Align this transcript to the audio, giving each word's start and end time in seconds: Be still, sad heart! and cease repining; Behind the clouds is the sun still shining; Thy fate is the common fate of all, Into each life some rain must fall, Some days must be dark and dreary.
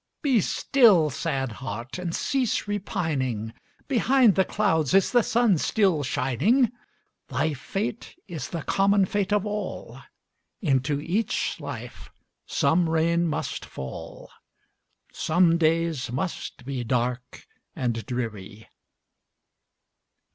Be 0.23 0.41
still, 0.41 1.11
sad 1.11 1.51
heart! 1.51 1.99
and 1.99 2.15
cease 2.15 2.67
repining; 2.67 3.53
Behind 3.87 4.33
the 4.33 4.43
clouds 4.43 4.95
is 4.95 5.11
the 5.11 5.21
sun 5.21 5.59
still 5.59 6.01
shining; 6.01 6.71
Thy 7.27 7.53
fate 7.53 8.15
is 8.27 8.49
the 8.49 8.63
common 8.63 9.05
fate 9.05 9.31
of 9.31 9.45
all, 9.45 9.99
Into 10.59 10.99
each 10.99 11.59
life 11.59 12.09
some 12.47 12.89
rain 12.89 13.27
must 13.27 13.63
fall, 13.63 14.31
Some 15.13 15.59
days 15.59 16.11
must 16.11 16.65
be 16.65 16.83
dark 16.83 17.45
and 17.75 18.03
dreary. 18.07 18.67